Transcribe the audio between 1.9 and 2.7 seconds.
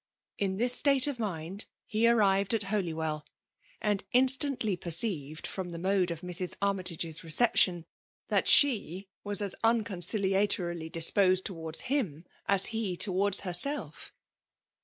arrived at